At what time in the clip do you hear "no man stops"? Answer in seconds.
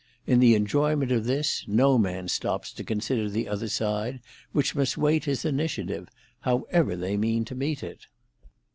1.67-2.73